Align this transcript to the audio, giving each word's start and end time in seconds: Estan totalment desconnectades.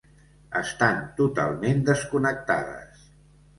Estan 0.59 1.03
totalment 1.19 1.85
desconnectades. 1.91 3.07